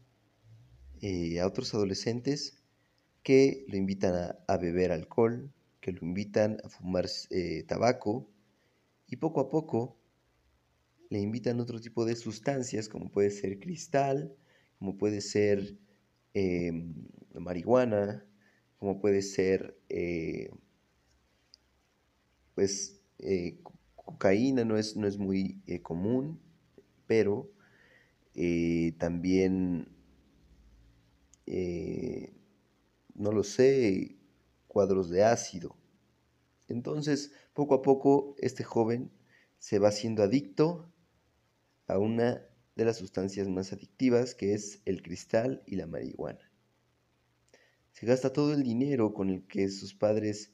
eh, 1.03 1.40
a 1.40 1.46
otros 1.46 1.74
adolescentes 1.74 2.62
que 3.22 3.64
lo 3.68 3.76
invitan 3.76 4.37
a 4.46 4.57
beber 4.57 4.92
alcohol, 4.92 5.53
que 5.81 5.92
lo 5.92 6.00
invitan 6.03 6.59
a 6.64 6.68
fumar 6.68 7.07
eh, 7.31 7.64
tabaco 7.66 8.31
y 9.07 9.16
poco 9.16 9.40
a 9.40 9.50
poco 9.50 9.96
le 11.09 11.18
invitan 11.18 11.61
otro 11.61 11.81
tipo 11.81 12.05
de 12.05 12.14
sustancias 12.14 12.88
como 12.88 13.11
puede 13.11 13.31
ser 13.31 13.59
cristal, 13.59 14.37
como 14.80 14.96
puede 14.96 15.20
ser 15.20 15.76
em, 16.32 16.94
marihuana, 17.34 18.26
como 18.78 18.98
puede 18.98 19.20
ser 19.20 19.78
eh, 19.90 20.50
pues 22.54 23.02
eh, 23.18 23.60
cocaína, 23.94 24.64
no 24.64 24.78
es, 24.78 24.96
no 24.96 25.06
es 25.06 25.18
muy 25.18 25.62
común, 25.82 26.40
pero 27.06 27.52
también 28.98 29.86
no 33.14 33.32
lo 33.32 33.44
sé, 33.44 34.16
cuadros 34.66 35.10
de 35.10 35.24
ácido. 35.24 35.76
Entonces, 36.68 37.32
poco 37.52 37.74
a 37.74 37.82
poco, 37.82 38.34
este 38.38 38.64
joven 38.64 39.10
se 39.58 39.78
va 39.78 39.88
haciendo 39.88 40.22
adicto 40.22 40.90
a 41.86 41.98
una 41.98 42.49
de 42.80 42.86
las 42.86 42.96
sustancias 42.96 43.46
más 43.46 43.74
adictivas, 43.74 44.34
que 44.34 44.54
es 44.54 44.80
el 44.86 45.02
cristal 45.02 45.62
y 45.66 45.76
la 45.76 45.86
marihuana. 45.86 46.50
Se 47.92 48.06
gasta 48.06 48.32
todo 48.32 48.54
el 48.54 48.62
dinero 48.62 49.12
con 49.12 49.28
el 49.28 49.46
que 49.46 49.68
sus 49.68 49.94
padres 49.94 50.50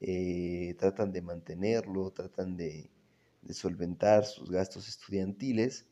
eh, 0.00 0.74
tratan 0.80 1.12
de 1.12 1.22
mantenerlo, 1.22 2.10
tratan 2.10 2.56
de, 2.56 2.90
solventar 3.50 4.26
sus 4.26 4.50
gastos 4.50 4.88
estudiantiles 4.88 5.86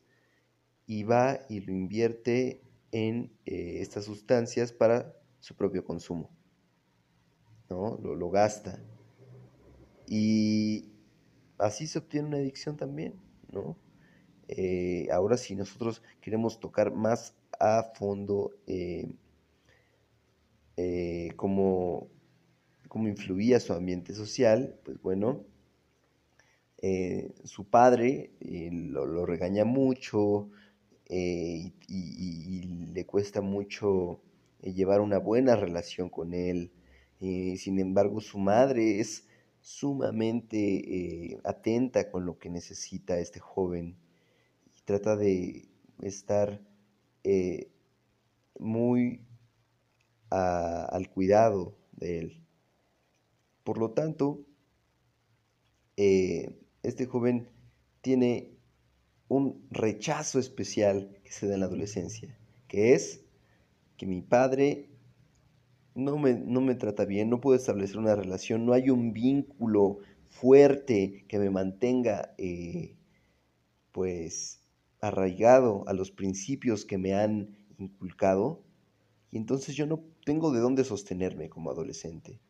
y 0.87 1.05
va 1.05 1.47
y 1.49 1.61
lo 1.61 1.73
invierte 1.73 2.61
en 2.91 3.33
eh, 3.47 3.79
estas 3.81 4.05
sustancias 4.05 4.73
para 4.73 5.15
su 5.39 5.55
propio 5.55 5.85
consumo. 5.85 6.29
¿no? 7.71 7.97
Lo, 8.03 8.31
gasta. 8.31 8.81
Y 10.09 10.91
así 11.57 11.87
se 11.87 12.01
obtiene 12.01 12.27
una 12.27 12.39
adicción 12.39 12.77
también, 12.77 13.15
¿no? 13.53 13.77
Eh, 14.49 15.09
ahora 15.13 15.37
si 15.37 15.55
nosotros 15.55 16.03
queremos 16.23 16.59
tocar 16.59 16.91
más 16.95 17.35
a 17.61 17.83
fondo 17.83 18.53
eh, 18.67 19.07
eh, 20.79 21.33
cómo, 21.37 22.09
influía 22.95 23.61
su 23.61 23.75
ambiente 23.75 24.15
social, 24.15 24.75
pues 24.85 25.01
bueno, 25.03 25.45
su 27.45 27.65
padre 27.69 28.31
lo, 28.41 29.27
regaña 29.27 29.65
mucho 29.65 30.49
y, 31.09 31.73
le 32.95 33.07
cuesta 33.07 33.41
mucho 33.41 34.21
llevar 34.63 35.01
una 35.01 35.19
buena 35.19 35.57
relación 35.57 36.09
con 36.09 36.35
él, 36.35 36.73
sin 37.21 37.79
embargo, 37.79 38.21
su 38.21 38.39
madre 38.39 39.01
es 39.01 39.27
sumamente 39.61 41.39
atenta 41.45 42.11
con 42.11 42.25
lo 42.25 42.39
que 42.39 42.49
necesita 42.51 43.19
este 43.19 43.41
joven 43.41 43.97
trata 44.89 45.17
de 45.17 45.69
estar 46.01 46.63
eh, 47.23 47.71
muy 48.59 49.21
al 50.31 51.11
cuidado 51.11 51.77
de 51.93 52.21
él. 52.21 52.47
Por 53.65 53.77
lo 53.77 53.91
tanto, 53.91 54.47
eh, 55.99 56.59
este 56.83 57.05
joven 57.05 57.51
tiene 58.01 58.57
un 59.29 59.69
rechazo 59.71 60.39
especial 60.39 61.19
que 61.23 61.33
se 61.33 61.47
da 61.47 61.55
en 61.55 61.61
la 61.61 61.67
adolescencia, 61.67 62.35
que 62.67 62.95
es 62.95 63.27
que 63.99 64.07
mi 64.07 64.23
padre 64.23 64.89
no 65.95 66.17
me, 66.17 66.33
no 66.33 66.63
me 66.63 66.75
trata 66.75 67.05
bien, 67.05 67.29
no 67.29 67.43
puedo 67.43 67.59
establecer 67.59 67.99
una 67.99 68.17
relación, 68.17 68.65
no 68.65 68.73
hay 68.73 68.89
un 68.89 69.13
vínculo 69.13 69.99
fuerte 70.31 71.27
que 71.29 71.39
me 71.39 71.51
mantenga 71.51 72.35
eh, 72.39 72.97
pues 73.93 74.58
arraigado 75.01 75.85
a 75.87 75.93
los 75.93 76.11
principios 76.11 76.85
que 76.85 76.99
me 76.99 77.15
han 77.15 77.57
inculcado 77.79 78.63
y 79.31 79.37
entonces 79.37 79.77
yo 79.77 79.87
no 79.87 80.03
tengo 80.25 80.53
de 80.53 80.61
dónde 80.61 80.85
sostenerme 80.85 81.49
como 81.49 81.71
adolescente. 81.71 82.41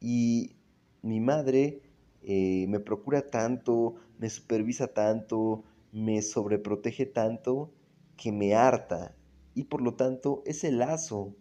Y 0.00 0.56
mi 1.02 1.20
madre 1.20 1.82
eh, 2.22 2.66
me 2.68 2.80
procura 2.80 3.22
tanto, 3.22 3.96
me 4.18 4.28
supervisa 4.28 4.88
tanto, 4.88 5.64
me 5.92 6.22
sobreprotege 6.22 7.06
tanto 7.06 7.72
que 8.16 8.32
me 8.32 8.54
harta 8.54 9.14
y 9.54 9.64
por 9.64 9.80
lo 9.80 9.94
tanto 9.94 10.42
ese 10.44 10.70
lazo 10.70 11.34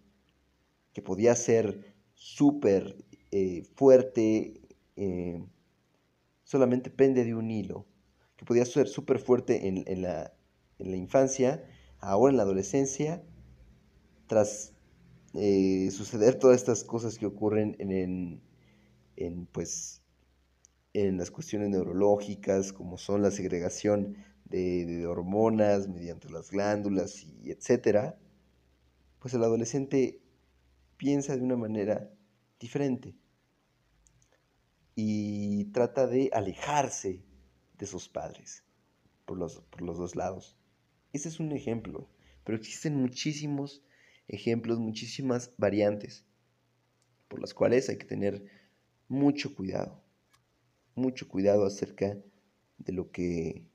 que 0.93 1.01
podía 1.01 1.36
ser 1.36 1.95
súper 2.13 2.95
eh, 3.32 3.63
fuerte 3.75 4.62
eh, 4.95 5.43
solamente 6.43 6.89
pende 6.89 7.25
de 7.25 7.36
un 7.36 7.51
hilo, 7.51 7.86
que 8.38 8.45
podía 8.45 8.65
ser 8.65 8.88
súper 8.88 9.19
fuerte 9.19 9.67
en, 9.67 10.02
la, 10.02 10.32
infancia, 10.80 11.63
ahora 12.00 12.32
en 12.32 12.38
la 12.38 12.43
adolescencia, 12.43 13.23
tras 14.28 14.73
eh, 15.34 15.89
suceder 15.91 16.36
todas 16.36 16.58
estas 16.58 16.84
cosas 16.84 17.17
que 17.17 17.26
ocurren 17.26 17.76
en, 17.80 18.41
en, 19.15 19.45
pues, 19.47 20.02
en 20.93 21.17
las 21.17 21.32
cuestiones 21.32 21.69
neurológicas, 21.69 22.71
como 22.71 22.97
son 22.97 23.21
la 23.21 23.32
segregación 23.32 24.17
de, 24.45 25.06
hormonas 25.08 25.88
mediante 25.88 26.30
las 26.30 26.52
glándulas 26.52 27.23
y 27.23 27.52
etcétera, 27.52 28.17
pues 29.19 29.34
el 29.34 29.43
adolescente 29.43 30.21
piensa 30.95 31.36
de 31.36 31.43
una 31.43 31.58
manera 31.58 32.10
diferente 32.60 33.15
y 34.95 35.65
trata 35.65 36.08
de 36.08 36.30
alejarse 36.34 37.23
de 37.77 37.85
sus 37.85 38.09
padres 38.09 38.63
por 39.25 39.37
los, 39.37 39.61
por 39.69 39.81
los 39.81 39.97
dos 39.97 40.15
lados. 40.15 40.57
Ese 41.13 41.29
es 41.29 41.39
un 41.39 41.51
ejemplo, 41.51 42.09
pero 42.43 42.57
existen 42.57 42.95
muchísimos 42.95 43.83
ejemplos, 44.27 44.79
muchísimas 44.79 45.53
variantes 45.57 46.25
por 47.27 47.41
las 47.41 47.53
cuales 47.53 47.89
hay 47.89 47.97
que 47.97 48.05
tener 48.05 48.45
mucho 49.07 49.55
cuidado, 49.55 50.01
mucho 50.95 51.27
cuidado 51.27 51.65
acerca 51.65 52.17
de 52.77 52.93
lo 52.93 53.11
que 53.11 53.65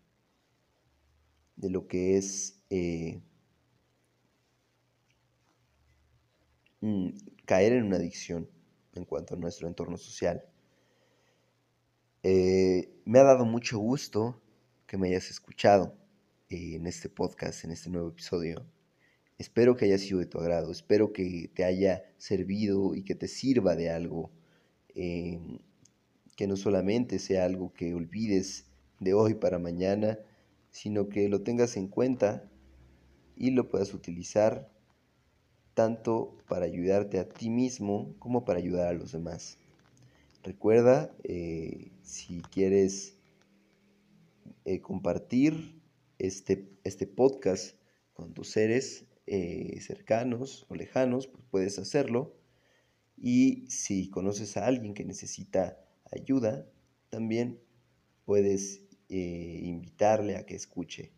de 1.57 1.71
lo 1.71 1.87
que 1.87 2.17
es 2.17 2.61
eh, 2.71 3.21
mm, 6.81 7.11
caer 7.45 7.75
en 7.75 7.85
una 7.85 7.97
adicción 7.97 8.49
en 8.95 9.05
cuanto 9.05 9.35
a 9.35 9.39
nuestro 9.39 9.69
entorno 9.69 9.97
social. 9.97 10.45
Eh, 12.25 12.89
me 13.05 13.19
ha 13.19 13.25
dado 13.25 13.45
mucho 13.45 13.79
gusto 13.79 14.41
que 14.87 14.97
me 14.97 15.09
hayas 15.09 15.29
escuchado 15.31 15.97
eh, 16.51 16.77
en 16.77 16.87
este 16.87 17.09
podcast, 17.09 17.65
en 17.65 17.73
este 17.73 17.91
nuevo 17.91 18.11
episodio. 18.11 18.65
Espero 19.39 19.77
que 19.77 19.87
haya 19.87 19.99
sido 19.99 20.21
de 20.21 20.27
tu 20.27 20.39
agrado, 20.39 20.71
espero 20.71 21.13
que 21.13 21.51
te 21.53 21.65
haya 21.65 22.05
servido 22.19 22.95
y 22.95 23.03
que 23.03 23.17
te 23.17 23.27
sirva 23.27 23.75
de 23.75 23.91
algo, 23.91 24.31
que 24.95 26.47
no 26.47 26.57
solamente 26.57 27.19
sea 27.19 27.45
algo 27.45 27.73
que 27.73 27.93
olvides 27.93 28.67
de 29.01 29.15
hoy 29.15 29.35
para 29.35 29.59
mañana, 29.59 30.19
sino 30.71 31.09
que 31.09 31.29
lo 31.29 31.43
tengas 31.43 31.77
en 31.77 31.89
cuenta 31.89 32.49
y 33.37 33.51
lo 33.51 33.69
puedas 33.69 33.95
utilizar 33.95 34.71
tanto 35.75 36.39
para 36.49 36.67
ayudarte 36.67 37.19
a 37.19 37.29
ti 37.29 37.51
mismo 37.51 38.15
como 38.21 38.45
para 38.45 38.61
ayudar 38.61 38.89
a 38.89 38.93
los 38.93 39.11
demás. 39.11 39.59
Recuerda, 40.43 41.15
eh, 41.23 41.93
si 42.03 42.43
quieres 42.43 43.17
eh, 44.65 44.81
compartir 44.81 45.81
este, 46.19 46.69
este, 46.83 47.07
podcast 47.07 47.77
con 48.13 48.35
tus 48.35 48.51
seres 48.51 49.07
eh, 49.27 49.81
cercanos 49.81 50.67
o 50.69 50.75
lejanos, 50.75 51.29
pues 51.29 51.45
puedes 51.49 51.79
hacerlo. 51.79 52.35
Y 53.17 53.67
si 53.71 54.11
conoces 54.11 54.57
a 54.57 54.67
alguien 54.67 54.95
que 54.95 55.05
necesita 55.05 55.79
ayuda, 56.11 56.67
también 57.09 57.61
puedes 58.25 58.83
invitarle 59.09 60.37
a 60.37 60.47
que 60.47 60.55
escuche 60.55 61.13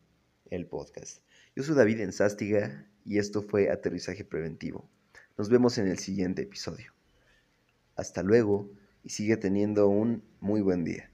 el 0.51 0.67
podcast. 0.67 1.23
Yo 1.55 1.63
soy 1.63 1.77
David 1.77 2.01
Enzástiga 2.01 2.91
y 3.05 3.19
esto 3.19 3.41
fue 3.41 3.71
Aterrizaje 3.71 4.25
Preventivo. 4.25 4.91
Nos 5.39 5.49
vemos 5.49 5.79
en 5.79 5.87
el 5.87 5.99
siguiente 5.99 6.43
episodio. 6.43 6.93
Hasta 7.95 8.25
luego 8.25 8.73
y 9.05 9.11
sigue 9.11 9.37
teniendo 9.37 9.89
un 9.89 10.23
muy 10.41 10.61
buen 10.63 10.85
día. 10.85 11.11